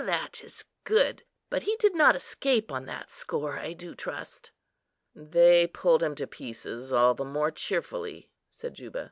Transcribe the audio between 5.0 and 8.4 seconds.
"They pulled him to pieces all the more cheerfully,"